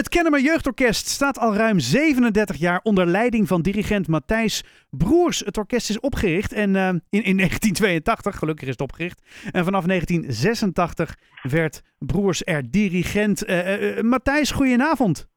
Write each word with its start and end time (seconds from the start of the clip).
Het 0.00 0.08
Kennemer 0.08 0.40
Jeugdorkest 0.40 1.06
staat 1.06 1.38
al 1.38 1.54
ruim 1.54 1.78
37 1.78 2.56
jaar 2.56 2.80
onder 2.82 3.06
leiding 3.06 3.48
van 3.48 3.62
dirigent 3.62 4.08
Matthijs 4.08 4.64
Broers. 4.90 5.38
Het 5.38 5.58
orkest 5.58 5.90
is 5.90 6.00
opgericht 6.00 6.52
en, 6.52 6.74
uh, 6.74 6.88
in, 6.88 7.00
in 7.10 7.36
1982, 7.42 8.36
gelukkig 8.36 8.64
is 8.64 8.72
het 8.72 8.80
opgericht. 8.80 9.22
En 9.52 9.64
vanaf 9.64 9.84
1986 9.84 11.16
werd 11.42 11.82
Broers 11.98 12.42
er 12.44 12.70
dirigent. 12.70 13.48
Uh, 13.48 13.96
uh, 13.96 14.02
Matthijs, 14.02 14.50
goedenavond. 14.50 15.28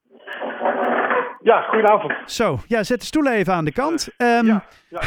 Ja, 1.41 1.61
goedenavond. 1.61 2.13
Zo, 2.31 2.59
ja, 2.67 2.83
zet 2.83 2.99
de 2.99 3.05
stoelen 3.05 3.33
even 3.33 3.53
aan 3.53 3.65
de 3.65 3.73
kant. 3.73 4.09
Um, 4.17 4.45
ja, 4.45 4.65
ja. 4.89 5.01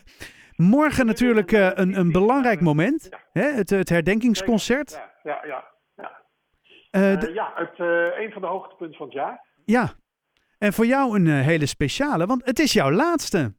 morgen 0.76 1.06
natuurlijk 1.06 1.52
een, 1.52 1.98
een 1.98 2.12
belangrijk 2.12 2.60
moment, 2.60 3.08
hè? 3.32 3.52
Het, 3.52 3.70
het 3.70 3.88
herdenkingsconcert. 3.88 4.90
Ja, 4.90 5.10
ja, 5.22 5.44
ja. 5.46 5.74
Uh, 6.96 7.34
ja, 7.34 7.52
het, 7.54 7.78
uh, 7.78 8.18
een 8.18 8.32
van 8.32 8.42
de 8.42 8.48
hoogtepunten 8.48 8.96
van 8.96 9.06
het 9.06 9.14
jaar. 9.14 9.44
Ja, 9.64 9.92
en 10.58 10.72
voor 10.72 10.86
jou 10.86 11.16
een 11.16 11.26
hele 11.26 11.66
speciale, 11.66 12.26
want 12.26 12.44
het 12.44 12.58
is 12.58 12.72
jouw 12.72 12.90
laatste. 12.90 13.54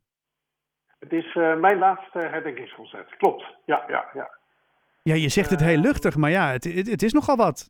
Het 1.00 1.12
is 1.14 1.34
mijn 1.36 1.78
laatste 1.78 2.20
herdenkingsconcert, 2.20 3.16
klopt. 3.18 3.44
Ja, 3.66 3.84
ja, 3.88 4.06
ja. 4.14 4.30
Ja, 5.04 5.16
je 5.16 5.30
zegt 5.30 5.50
het 5.50 5.60
heel 5.60 5.78
luchtig, 5.78 6.16
maar 6.16 6.30
ja, 6.30 6.52
het, 6.52 6.64
het, 6.64 6.88
het 6.88 7.02
is 7.02 7.14
nogal 7.14 7.36
wat. 7.36 7.70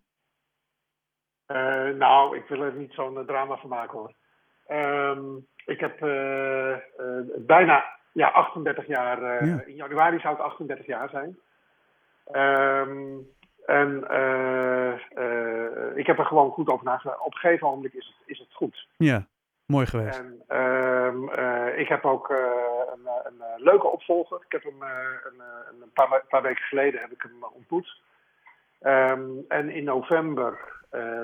nou, 1.98 2.38
ik 2.38 2.48
wil 2.48 2.62
er 2.62 2.74
niet 2.74 2.94
zo'n 2.94 3.26
drama 3.26 3.58
van 3.58 3.70
maken 3.70 3.98
hoor. 3.98 4.14
Um, 4.70 5.48
ik 5.66 5.80
heb 5.80 6.00
bijna 7.38 7.86
ja, 8.12 8.30
38 8.30 8.88
jaar, 8.88 9.46
ja. 9.46 9.64
in 9.66 9.76
januari 9.76 10.20
zou 10.20 10.36
het 10.36 10.44
38 10.44 10.86
jaar 10.86 11.10
zijn. 11.10 11.38
En 13.68 14.06
uh, 14.12 14.94
uh, 15.16 15.98
ik 15.98 16.08
heb 16.08 16.20
er 16.20 16.26
gewoon 16.26 16.52
goed 16.52 16.70
over 16.70 16.86
nagedacht. 16.86 17.20
Op 17.20 17.34
een 17.34 17.40
gegeven 17.40 17.68
moment 17.68 17.96
is 17.96 18.06
het, 18.06 18.30
is 18.30 18.40
het 18.40 18.54
goed. 18.54 18.88
Ja, 18.98 19.26
mooi 19.66 19.86
geweest. 19.86 20.20
En 20.20 20.44
uh, 21.40 21.80
ik 21.80 21.88
heb 21.88 22.06
ook 22.06 22.30
een, 22.30 23.08
een, 23.24 23.64
leuke 23.64 23.88
opvolger. 23.88 24.42
Ik 24.46 24.52
heb 24.52 24.64
hem 24.64 24.82
een, 24.82 25.42
een 25.82 25.92
paar, 25.94 26.24
paar, 26.30 26.42
weken 26.42 26.64
geleden 26.64 27.02
heb 27.02 27.12
ik 27.12 27.22
hem 27.22 27.44
ontmoet. 27.54 28.02
Um, 28.82 29.46
en 29.48 29.70
in 29.70 29.84
november 29.84 30.58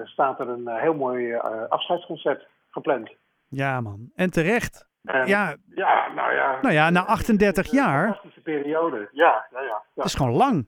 staat 0.04 0.40
er 0.40 0.50
een 0.50 0.68
heel 0.68 0.94
mooi 0.94 1.36
afscheidsconcert 1.70 2.48
gepland. 2.70 3.16
Ja, 3.48 3.82
man. 3.82 4.12
En 4.16 4.32
terecht. 4.32 4.88
Ja. 5.02 5.56
ja, 5.76 6.08
nou 6.16 6.34
ja. 6.34 6.62
Nou 6.62 6.74
ja, 6.74 6.90
na 6.90 7.06
38 7.06 7.72
jaar. 7.72 8.00
Een 8.00 8.14
fantastische 8.14 8.42
periode. 8.42 9.10
Ja, 9.12 9.48
ja, 9.52 9.60
ja. 9.60 9.68
ja. 9.68 9.82
Het 9.96 10.06
is 10.06 10.16
gewoon 10.16 10.36
lang. 10.36 10.68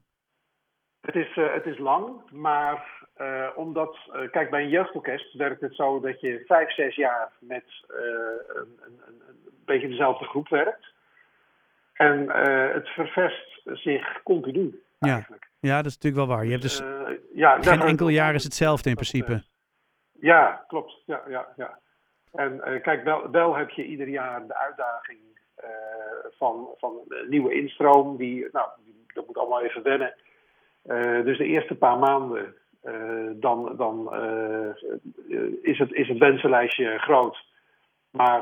Het 1.05 1.15
is, 1.15 1.35
uh, 1.35 1.53
het 1.53 1.65
is 1.65 1.77
lang, 1.77 2.31
maar 2.31 3.03
uh, 3.21 3.47
omdat, 3.55 3.97
uh, 4.07 4.31
kijk, 4.31 4.49
bij 4.49 4.61
een 4.61 4.69
jeugdorkest 4.69 5.33
werkt 5.33 5.61
het 5.61 5.75
zo 5.75 5.99
dat 5.99 6.21
je 6.21 6.43
vijf, 6.45 6.73
zes 6.73 6.95
jaar 6.95 7.31
met 7.39 7.63
een, 7.87 8.79
een, 8.85 9.01
een, 9.07 9.23
beetje 9.65 9.87
dezelfde 9.87 10.25
groep 10.25 10.49
werkt. 10.49 10.93
En 11.93 12.29
het 12.73 12.87
vervest 12.87 13.61
zich 13.63 14.23
continu 14.23 14.81
eigenlijk. 14.99 15.47
Ja. 15.59 15.69
ja, 15.69 15.77
dat 15.77 15.85
is 15.85 15.97
natuurlijk 15.97 16.27
wel 16.27 16.35
waar. 16.35 16.45
Je 16.45 16.51
hebt 16.51 16.61
dus 16.61 16.83
ja, 17.33 17.61
geen 17.61 17.81
enkel 17.81 18.07
jaar 18.07 18.33
is 18.33 18.43
hetzelfde 18.43 18.89
in 18.89 18.95
principe. 18.95 19.43
ja, 20.19 20.63
klopt. 20.67 21.01
Ja, 21.05 21.21
ja, 21.27 21.47
ja. 21.55 21.79
En 22.31 22.81
kijk, 22.81 23.03
wel, 23.03 23.31
wel 23.31 23.55
heb 23.55 23.69
je 23.69 23.85
ieder 23.85 24.07
jaar 24.07 24.47
de 24.47 24.55
uitdaging 24.55 25.19
van, 26.37 26.67
van 26.77 26.93
een 27.07 27.29
nieuwe 27.29 27.53
instroom. 27.53 28.17
Die, 28.17 28.47
nou, 28.51 28.67
dat 29.13 29.27
moet 29.27 29.37
allemaal 29.37 29.61
even 29.61 29.83
wennen. 29.83 30.13
Uh, 30.85 31.23
dus 31.25 31.37
de 31.37 31.45
eerste 31.45 31.75
paar 31.75 31.97
maanden, 31.97 32.55
uh, 32.83 33.31
dan, 33.35 33.73
dan 33.77 34.09
uh, 34.13 35.49
is, 35.61 35.79
het, 35.79 35.93
is 35.93 36.17
wensenlijstje 36.17 36.97
groot. 36.97 37.53
Maar 38.11 38.41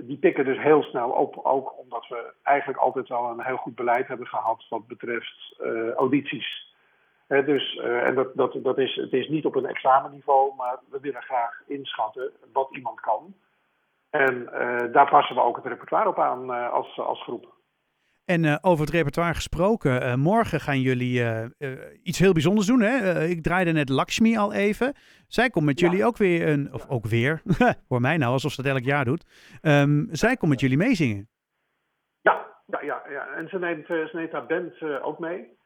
die 0.00 0.18
pikken 0.18 0.44
dus 0.44 0.58
heel 0.58 0.82
snel 0.82 1.10
op, 1.10 1.40
ook 1.42 1.78
omdat 1.78 2.06
we 2.08 2.32
eigenlijk 2.42 2.78
altijd 2.78 3.08
wel 3.08 3.30
een 3.30 3.42
heel 3.42 3.56
goed 3.56 3.74
beleid 3.74 4.08
hebben 4.08 4.26
gehad 4.26 4.66
wat 4.68 4.86
betreft 4.86 5.56
audities. 5.96 6.74
dus, 7.26 7.76
en 7.76 8.14
dat, 8.14 8.34
dat, 8.34 8.58
dat 8.62 8.78
is, 8.78 8.94
het 8.94 9.12
is 9.12 9.28
niet 9.28 9.44
op 9.44 9.54
een 9.54 9.66
examenniveau, 9.66 10.54
maar 10.56 10.78
we 10.90 10.98
willen 11.00 11.22
graag 11.22 11.62
inschatten 11.66 12.32
wat 12.52 12.68
iemand 12.70 13.00
kan. 13.00 13.34
En 14.10 14.44
daar 14.92 15.08
passen 15.10 15.36
we 15.36 15.42
ook 15.42 15.56
het 15.56 15.66
repertoire 15.66 16.08
op 16.08 16.18
aan 16.18 16.70
als, 16.70 16.98
als 16.98 17.22
groep. 17.22 17.57
En 18.34 18.44
uh, 18.44 18.56
over 18.60 18.84
het 18.84 18.94
repertoire 18.94 19.34
gesproken, 19.34 20.02
uh, 20.02 20.14
morgen 20.14 20.60
gaan 20.60 20.80
jullie 20.80 21.20
uh, 21.20 21.44
iets 22.02 22.18
heel 22.18 22.32
bijzonders 22.32 22.66
doen. 22.66 22.80
Hè? 22.80 23.24
ik 23.24 23.42
draaide 23.42 23.72
net 23.72 23.88
Lakshmi 23.88 24.36
al 24.36 24.52
even. 24.52 24.94
Zij 25.26 25.50
komt 25.50 25.64
met 25.64 25.80
ja. 25.80 25.88
jullie 25.88 26.04
ook 26.04 26.16
weer, 26.16 26.48
een, 26.48 26.72
of 26.72 26.88
ook 26.88 27.06
weer, 27.06 27.42
hoor 27.88 28.00
mij 28.00 28.16
nou 28.16 28.32
alsof 28.32 28.52
ze 28.52 28.62
dat 28.62 28.72
elk 28.72 28.84
jaar 28.84 29.04
doet. 29.04 29.24
Um, 29.62 30.08
zij 30.10 30.36
komt 30.36 30.50
met 30.50 30.60
jullie 30.60 30.76
meezingen. 30.76 31.28
Ja, 32.20 32.46
ja, 32.66 32.80
ja, 32.82 33.02
ja. 33.10 33.26
en 33.36 33.48
ze 33.48 33.58
neemt, 33.58 33.86
ze 33.86 34.10
neemt 34.12 34.32
haar 34.32 34.46
band 34.46 34.82
ook 35.02 35.18
mee. 35.18 35.56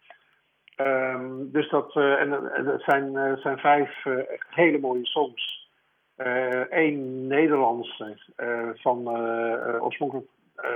Um, 0.77 1.53
dus 1.53 1.71
dat, 1.71 1.97
en, 1.97 2.53
en 2.55 2.67
het 2.67 2.83
zijn, 2.83 3.39
zijn 3.39 3.59
vijf 3.59 4.05
hele 4.49 4.79
mooie 4.79 5.07
songs. 5.07 5.71
Eén 6.71 7.27
Nederlands 7.27 8.03
van 8.75 9.09
oorspronkelijk 9.81 10.27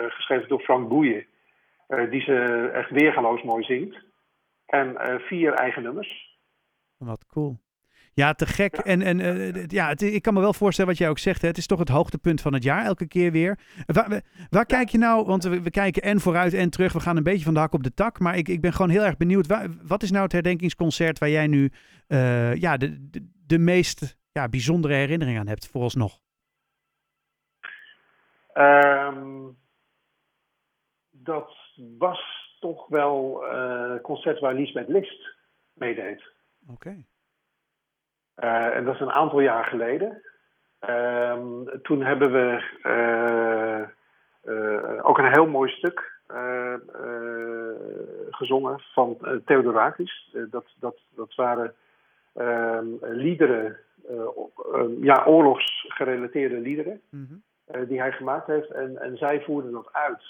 geschreven 0.08 0.48
door 0.48 0.60
Frank 0.60 0.88
Boeien. 0.88 1.26
Uh, 1.88 2.10
die 2.10 2.20
ze 2.20 2.70
echt 2.74 2.91
weergaloos 2.91 3.42
mooi 3.42 3.64
zingt. 3.64 4.04
En 4.66 4.88
uh, 4.88 5.19
vier 5.19 5.52
eigen 5.52 5.82
nummers. 5.82 6.38
Wat 6.97 7.26
cool. 7.26 7.58
Ja, 8.14 8.32
te 8.32 8.47
gek. 8.47 8.76
Ja. 8.76 8.82
En, 8.82 9.02
en 9.02 9.19
uh, 9.19 9.66
ja, 9.66 9.88
het, 9.88 10.02
ik 10.02 10.22
kan 10.22 10.34
me 10.34 10.41
wel 10.41 10.52
voorstellen 10.52 10.91
wat 10.91 11.00
jij 11.00 11.08
ook 11.08 11.19
zegt. 11.19 11.42
Hè. 11.42 11.48
Het 11.48 11.58
is 11.58 11.66
toch 11.66 11.78
het 11.78 11.88
hoogtepunt 11.88 12.41
van 12.41 12.52
het 12.52 12.62
jaar, 12.62 12.84
elke 12.84 13.08
keer 13.08 13.32
weer. 13.32 13.58
Waar, 13.86 14.08
waar 14.08 14.22
ja. 14.50 14.62
kijk 14.62 14.88
je 14.88 14.98
nou? 14.98 15.26
Want 15.26 15.44
we, 15.44 15.62
we, 15.62 15.70
kijken 15.70 16.02
en 16.02 16.20
vooruit 16.20 16.54
en 16.54 16.70
terug. 16.70 16.92
We 16.92 17.00
gaan 17.00 17.16
een 17.16 17.22
beetje 17.22 17.44
van 17.44 17.54
de 17.54 17.60
hak 17.60 17.72
op 17.72 17.82
de 17.82 17.94
tak. 17.94 18.19
Maar 18.19 18.36
ik, 18.36 18.48
ik 18.48 18.60
ben 18.60 18.72
gewoon 18.72 18.91
heel 18.91 19.04
erg 19.04 19.16
benieuwd. 19.16 19.46
Waar, 19.46 19.69
wat 19.82 20.02
is 20.02 20.10
nou 20.10 20.22
het 20.22 20.32
herdenkingsconcert 20.32 21.19
waar 21.19 21.28
jij 21.28 21.46
nu 21.46 21.70
ja, 22.54 22.76
de, 22.76 23.10
de, 23.10 23.28
de 23.46 23.58
meest 23.58 24.19
ja, 24.32 24.48
bijzondere 24.48 24.94
herinnering 24.94 25.38
aan 25.38 25.48
hebt, 25.48 25.69
vooralsnog? 25.69 26.19
Um, 28.54 29.56
dat 31.10 31.66
was 31.98 32.54
toch 32.60 32.87
wel 32.87 33.44
een 33.44 34.00
concert 34.00 34.41
waar 34.41 34.54
Lisbeth 34.54 34.88
List 34.88 35.34
meedeed. 35.72 36.22
Oké. 36.69 36.72
Okay. 36.72 37.04
Uh, 38.37 38.76
en 38.76 38.84
dat 38.84 38.94
is 38.94 39.00
een 39.00 39.12
aantal 39.12 39.41
jaar 39.41 39.64
geleden. 39.64 40.22
Um, 40.88 41.82
toen 41.82 42.03
hebben 42.03 42.32
we 42.32 42.62
uh, 44.44 45.06
ook 45.06 45.19
een 45.19 45.32
heel 45.32 45.47
mooi 45.47 45.70
stuk 45.70 46.14
gezongen 48.31 48.81
van 48.81 49.19
Theodorakis. 49.44 50.37
dat, 50.50 50.64
dat, 50.78 50.98
dat 51.14 51.34
waren 51.34 51.75
ehm, 52.34 52.87
liederen, 53.00 53.76
ja, 55.00 55.25
oorlogsgerelateerde 55.25 56.58
liederen, 56.58 57.00
mm 57.10 57.26
-hmm. 57.28 57.87
die 57.87 58.00
hij 58.00 58.12
gemaakt 58.12 58.47
heeft. 58.47 58.70
En, 58.70 58.98
en 58.98 59.16
zij 59.16 59.41
voerden 59.41 59.72
dat 59.72 59.93
uit. 59.93 60.22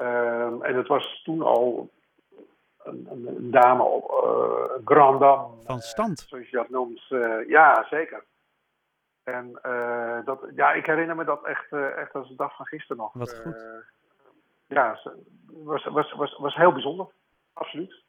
Um, 0.00 0.62
en 0.62 0.76
het 0.76 0.88
was 0.88 1.22
toen 1.24 1.42
al 1.42 1.90
een, 2.82 3.06
een, 3.10 3.26
een 3.26 3.50
dame 3.50 3.82
op 3.82 4.10
uh, 4.10 4.86
Grand 4.86 5.20
Dame. 5.20 5.48
Van 5.64 5.78
stand. 5.78 6.20
Uh, 6.20 6.28
zoals 6.28 6.48
je 6.48 6.56
dat 6.56 6.68
noemt. 6.68 7.02
Uh, 7.10 7.48
ja, 7.48 7.86
zeker. 7.90 8.24
En 9.24 9.58
dat, 10.24 10.38
ja, 10.54 10.72
ik 10.72 10.86
herinner 10.86 11.16
me 11.16 11.24
dat 11.24 11.44
echt, 11.44 11.72
echt 11.96 12.12
als 12.12 12.28
de 12.28 12.34
dag 12.36 12.56
van 12.56 12.66
gisteren 12.66 12.96
nog. 12.96 13.12
Wat 13.12 13.40
goed. 13.44 13.66
ja, 14.66 14.98
was, 15.46 15.84
was, 15.84 16.12
was, 16.12 16.36
was 16.38 16.54
heel 16.54 16.72
bijzonder. 16.72 17.06
Absoluut. 17.52 18.02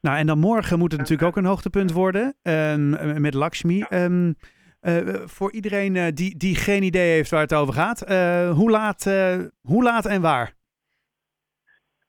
Nou, 0.00 0.16
en 0.16 0.26
dan 0.26 0.38
morgen 0.38 0.78
moet 0.78 0.90
het 0.90 1.00
natuurlijk 1.00 1.28
ook 1.28 1.36
een 1.36 1.48
hoogtepunt 1.48 1.92
worden 1.92 2.36
um, 2.42 3.20
met 3.20 3.34
Lakshmi. 3.34 3.86
Um, 3.90 4.36
voor 5.24 5.52
iedereen 5.52 6.14
die, 6.14 6.36
die 6.36 6.56
geen 6.56 6.82
idee 6.82 7.10
heeft 7.10 7.30
waar 7.30 7.40
het 7.40 7.54
over 7.54 7.74
gaat, 7.74 7.98
hoe, 8.54 8.70
laat, 8.70 9.04
hoe 9.62 9.82
laat 9.82 10.06
en 10.06 10.20
waar? 10.20 10.56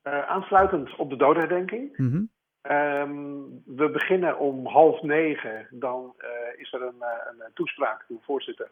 Uh, 0.10 0.30
aansluitend 0.30 0.96
op 0.96 1.10
de 1.10 1.16
dodenherdenking. 1.16 1.98
Mm 1.98 2.12
-hmm. 2.12 2.30
um, 2.76 3.62
we 3.66 3.90
beginnen 3.90 4.40
om 4.40 4.66
half 4.66 5.02
negen. 5.02 5.68
Dan 5.70 6.14
uh, 6.18 6.62
is 6.62 6.74
er 6.74 6.82
een, 6.82 7.00
uh, 7.00 7.08
een 7.46 7.54
toespraak 7.54 8.06
door 8.08 8.20
voorzitter 8.22 8.70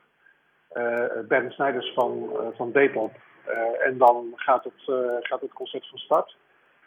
Bernd 1.28 1.54
Snijders 1.54 1.94
van, 1.94 2.30
van 2.56 2.72
Depop. 2.72 3.16
en 3.80 3.98
dan 3.98 4.34
gaat 4.36 4.64
het, 4.64 4.98
gaat 5.22 5.42
het 5.42 5.54
concert 5.54 5.88
van 5.90 5.98
start. 5.98 6.38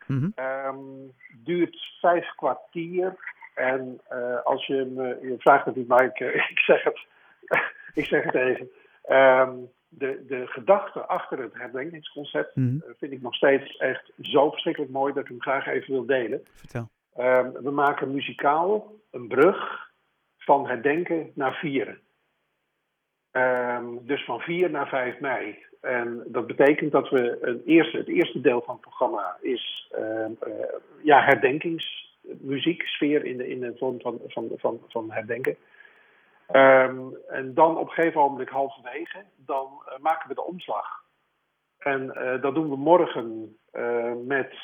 Mm 0.06 0.19
-hmm. 0.19 0.44
um, 0.44 1.12
duurt 1.44 1.76
vijf 2.00 2.35
kwartier. 2.37 3.14
En 3.55 4.00
als 4.44 4.67
je 4.67 4.85
me 4.85 5.19
je 5.23 5.35
vraagt 5.38 5.64
het 5.64 5.76
niet, 5.76 5.88
maar 5.88 6.05
ik, 6.05 6.20
ik, 6.55 6.58
zeg, 6.58 6.82
het, 6.82 7.06
ik 8.00 8.05
zeg 8.05 8.25
het 8.25 8.35
even. 8.35 8.70
Um, 9.11 9.70
de, 10.00 10.25
de 10.26 10.47
gedachte 10.47 11.06
achter 11.06 11.38
het 11.38 11.55
herdenkingsconcept 11.55 12.56
Mhm. 12.56 12.67
mm. 12.67 12.82
vind 12.99 13.12
ik 13.12 13.23
nog 13.23 13.35
steeds 13.35 13.76
echt 13.76 14.12
zo 14.20 14.50
verschrikkelijk 14.50 14.93
mooi 14.93 15.12
dat 15.12 15.23
ik 15.23 15.29
hem 15.29 15.41
graag 15.41 15.67
even 15.67 15.93
wil 15.93 16.06
delen. 16.06 16.41
Vertel. 16.55 16.88
Um, 17.19 17.52
we 17.52 17.70
maken 17.70 18.12
muzikaal 18.12 18.93
een 19.11 19.29
brug 19.29 19.91
van 20.38 20.67
herdenken 20.67 21.31
naar 21.35 21.55
vieren. 21.55 21.99
Ehm, 23.31 23.87
dus 24.00 24.25
van 24.25 24.41
4 24.41 24.70
naar 24.70 24.88
5 24.88 25.20
mei. 25.20 25.58
En 25.81 26.23
dat 26.26 26.46
betekent 26.46 26.93
dat 26.93 27.08
we 27.08 27.38
een 27.41 27.62
eerste, 27.67 27.96
het 27.96 28.08
eerste 28.08 28.41
deel 28.41 28.62
van 28.62 28.75
het 28.75 28.82
programma 28.82 29.37
is 29.41 29.88
ehm, 29.91 30.32
eh, 30.41 30.75
ja, 31.03 31.25
herdenkingsmuziek, 31.25 32.82
sfeer 32.82 33.25
in 33.25 33.37
de, 33.37 33.49
in 33.49 33.61
de 33.61 33.73
vorm 33.79 34.00
van, 34.00 34.20
van, 34.26 34.50
van, 34.56 34.81
van 34.88 35.11
herdenken. 35.11 35.56
Ehm, 36.52 36.99
en 37.29 37.55
dan 37.55 37.76
op 37.76 37.87
een 37.87 37.93
gegeven 37.93 38.20
moment 38.20 38.49
halverwege, 38.49 39.25
dan 39.37 39.82
eh, 39.87 39.99
maken 39.99 40.29
we 40.29 40.35
de 40.35 40.44
omslag. 40.44 40.87
En 41.79 42.14
eh, 42.14 42.43
dat 42.43 42.55
doen 42.55 42.69
we 42.69 42.76
morgen 42.76 43.56
eh, 43.70 44.12
met 44.25 44.55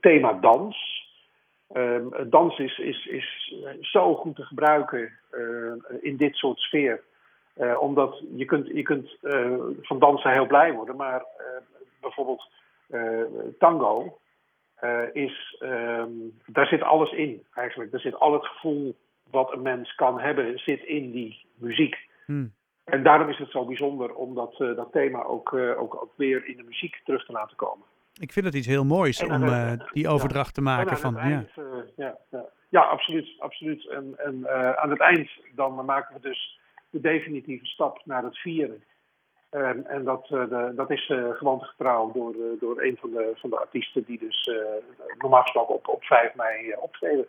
thema 0.00 0.32
dans. 0.32 0.76
Ehm, 1.72 2.28
dans 2.28 2.58
is, 2.58 2.78
is, 2.78 3.06
is 3.06 3.54
zo 3.80 4.14
goed 4.14 4.36
te 4.36 4.42
gebruiken 4.42 5.12
in 6.00 6.16
dit 6.16 6.34
soort 6.34 6.58
sfeer. 6.58 7.02
Omdat 7.78 8.22
je 8.36 8.44
kunt, 8.44 8.66
je 8.66 8.82
kunt 8.82 9.16
van 9.82 9.98
dansen 9.98 10.30
heel 10.30 10.46
blij 10.46 10.72
worden, 10.72 10.96
maar 10.96 11.24
bijvoorbeeld 12.00 12.50
tango 13.58 14.18
is, 15.12 15.56
ehm, 15.58 16.10
daar 16.46 16.66
zit 16.66 16.82
alles 16.82 17.12
in 17.12 17.46
eigenlijk. 17.54 17.90
Daar 17.90 18.00
zit 18.00 18.18
al 18.18 18.32
het 18.32 18.46
gevoel 18.46 18.94
wat 19.30 19.52
een 19.52 19.62
mens 19.62 19.94
kan 19.94 20.20
hebben, 20.20 20.58
zit 20.58 20.82
in 20.82 21.10
die 21.10 21.46
muziek. 21.54 21.96
Hmm. 22.26 22.52
En 22.90 23.02
daarom 23.02 23.28
is 23.28 23.38
het 23.38 23.50
zo 23.50 23.64
bijzonder 23.64 24.14
om 24.14 24.34
dat, 24.34 24.60
eh, 24.60 24.76
dat 24.76 24.92
thema 24.92 25.22
ook, 25.22 25.52
eh, 25.52 25.82
ook, 25.82 26.02
ook 26.02 26.12
weer 26.16 26.46
in 26.46 26.56
de 26.56 26.62
muziek 26.62 27.00
terug 27.04 27.26
te 27.26 27.32
laten 27.32 27.56
komen. 27.56 27.86
Ik 28.20 28.32
vind 28.32 28.46
het 28.46 28.54
iets 28.54 28.66
heel 28.66 28.84
moois 28.84 29.22
om 29.22 29.42
eh, 29.42 29.72
die 29.92 30.02
ja. 30.02 30.10
overdracht 30.10 30.54
te 30.54 30.60
En 30.60 30.66
maken 30.66 30.96
van. 30.96 31.14
Ja. 31.14 31.44
ja, 31.96 32.18
ja. 32.30 32.44
ja, 32.68 32.80
absoluut. 32.80 33.34
absoluut. 33.38 33.88
En, 33.88 34.14
en 34.16 34.48
aan 34.78 34.90
het 34.90 35.00
eind 35.00 35.30
dan 35.54 35.84
maken 35.84 36.14
we 36.14 36.20
dus 36.20 36.60
de 36.90 37.00
definitieve 37.00 37.66
stap 37.66 38.00
naar 38.04 38.24
het 38.24 38.38
vieren. 38.38 38.84
En, 39.50 39.86
en 39.86 40.04
dat, 40.04 40.26
de, 40.26 40.72
dat 40.76 40.90
is 40.90 41.12
gewoon 41.30 41.60
getrouw 41.60 42.12
door, 42.12 42.34
door 42.60 42.82
een 42.82 42.96
van 43.00 43.10
de, 43.10 43.32
van 43.34 43.50
de 43.50 43.58
artiesten 43.58 44.04
die 44.04 44.18
dus 44.18 44.50
normaal 45.18 45.42
gesproken 45.42 45.74
op, 45.74 45.88
op 45.88 46.04
5 46.04 46.34
mei 46.34 46.74
optreden. 46.80 47.26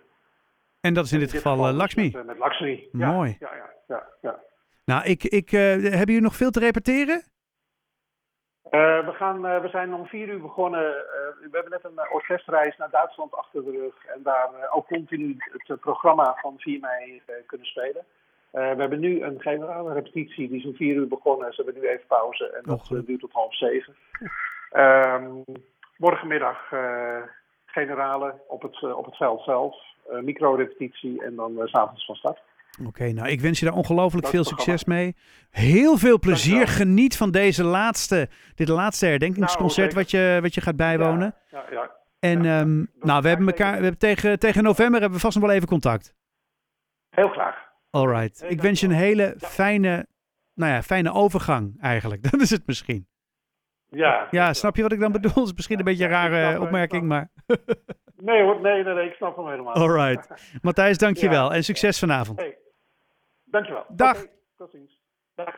En 0.82 0.94
dat 0.94 1.06
is 1.06 1.12
in 1.12 1.20
dit 1.20 1.32
geval 1.32 1.58
eh, 1.58 1.68
dus 1.68 1.76
Lakshmi. 1.78 2.04
Met, 2.04 2.16
eh, 2.16 2.28
met 2.28 2.38
Lakshmi. 2.38 2.88
Ja, 2.92 3.12
Mooi. 3.12 3.36
Ja, 3.40 3.56
ja, 3.56 3.70
ja, 3.88 4.08
ja. 4.22 4.40
Nou, 4.86 5.04
ik, 5.04 5.24
ik, 5.24 5.52
eh, 5.52 5.60
hebben 5.62 6.06
jullie 6.06 6.22
nog 6.22 6.36
veel 6.36 6.50
te 6.52 6.60
repeteren? 6.60 7.24
Eh, 8.70 9.06
we, 9.06 9.12
gaan, 9.14 9.46
eh, 9.46 9.62
we 9.62 9.68
zijn 9.70 9.94
om 9.94 10.06
vier 10.06 10.28
uur 10.28 10.42
begonnen. 10.42 10.88
Eh, 10.88 10.96
we 11.42 11.50
hebben 11.52 11.72
net 11.72 11.84
een 11.84 11.98
eh, 11.98 12.14
orkestreis 12.14 12.78
naar 12.78 12.90
Duitsland 12.90 13.34
achter 13.36 13.64
de 13.64 13.72
rug. 13.72 14.06
En 14.16 14.24
daar 14.24 14.50
eh, 14.54 14.76
ook 14.76 14.88
continu 14.88 15.36
het 15.38 15.70
eh, 15.70 15.78
programma 15.78 16.38
van 16.42 16.54
4 16.58 16.80
mei 16.80 17.22
eh, 17.26 17.36
kunnen 17.46 17.68
spelen. 17.68 18.06
Eh, 18.52 18.72
we 18.74 18.80
hebben 18.80 19.00
nu 19.00 19.22
een 19.22 19.42
generale 19.42 19.94
repetitie. 19.94 20.50
Die 20.50 20.60
is 20.60 20.66
om 20.66 20.76
vier 20.76 20.96
uur 20.96 21.08
begonnen. 21.08 21.54
Ze 21.54 21.64
hebben 21.64 21.82
nu 21.82 21.88
even 21.88 22.08
pauze. 22.08 22.46
En 22.50 22.62
dat 22.64 22.80
Och, 22.80 22.98
eh, 22.98 23.06
duurt 23.06 23.20
tot 23.20 23.32
half 23.32 23.56
zeven. 23.56 23.96
Ehm, 24.72 25.26
morgenmiddag 25.98 26.72
eh, 26.72 27.22
generale 27.66 28.34
op 28.48 28.62
het, 28.62 28.84
eh, 28.84 28.98
op 28.98 29.06
het 29.06 29.16
veld 29.16 29.44
zelf. 29.44 29.76
Eh 30.12 30.22
micro-repetitie. 30.24 31.24
En 31.24 31.36
dan 31.36 31.60
eh, 31.62 31.66
s 31.68 31.72
s'avonds 31.72 32.06
van 32.06 32.16
start. 32.16 32.42
Oké, 32.86 33.12
nou, 33.12 33.28
ik 33.28 33.42
wens 33.42 33.60
je 33.60 33.66
daar 33.66 33.74
ongelooflijk 33.74 34.28
veel 34.28 34.44
succes 34.44 34.86
mee. 34.86 35.16
Heel 35.50 35.98
veel 35.98 36.20
plezier. 36.20 36.68
Geniet 36.68 37.18
van 37.18 37.32
deze 37.32 37.64
laatste, 37.64 38.30
dit 38.56 38.68
laatste 38.68 39.06
herdenkingsconcert 39.06 39.94
Nou, 39.94 40.02
wat, 40.02 40.12
je, 40.12 40.40
wat 40.42 40.54
je 40.54 40.62
gaat 40.62 40.76
bijwonen. 40.76 41.36
Ja, 41.52 41.64
ja, 41.70 41.72
ja. 41.72 41.92
En 42.20 42.46
ehm, 42.46 42.86
nou, 43.08 43.22
we 43.22 43.28
hebben 43.28 43.48
elkaar, 43.48 43.76
we 43.76 43.82
hebben 43.82 44.00
tegen, 44.00 44.40
tegen 44.40 44.64
november 44.64 45.00
hebben 45.00 45.18
we 45.18 45.24
vast 45.24 45.38
nog 45.38 45.46
wel 45.46 45.56
even 45.56 45.68
contact. 45.68 46.16
Heel 47.10 47.30
graag. 47.30 47.56
Alright. 47.90 48.40
Hey, 48.40 48.50
Ik 48.50 48.62
wens 48.62 48.80
je 48.80 48.88
een 48.88 48.94
hele 48.94 49.36
fijne, 49.38 50.08
nou 50.54 50.72
ja, 50.72 50.82
fijne 50.82 51.14
overgang 51.14 51.78
eigenlijk. 51.82 52.24
Dat 52.32 52.42
is 52.42 52.50
het 52.50 52.68
misschien. 52.68 53.08
Ja, 53.88 54.28
Ja, 54.32 54.54
snap 54.54 54.76
je 54.76 54.82
wat 54.82 54.92
ik 54.92 55.00
dan 55.00 55.12
bedoel? 55.12 55.34
Dat 55.34 55.46
is 55.46 55.54
misschien 55.54 55.80
een 55.80 55.86
beetje 55.86 56.04
een 56.04 56.10
rare 56.10 56.62
opmerking, 56.62 57.04
maar... 57.08 57.30
Nee 58.24 58.42
hoor, 58.44 58.62
nee, 58.62 58.84
nee, 58.84 58.94
nee, 58.94 59.08
ik 59.08 59.14
snap 59.14 59.36
hem 59.36 59.48
helemaal. 59.48 59.74
Alright. 59.74 60.28
Matthijs, 60.62 60.98
dankjewel 60.98 61.50
Ja. 61.50 61.56
en 61.56 61.64
succes 61.64 62.00
vanavond. 62.00 62.40
Hey, 62.40 62.58
dankjewel. 63.44 63.86
Dag. 63.90 64.26
Tot 64.58 64.72
ziens. 64.72 65.00
Dag. 65.36 65.56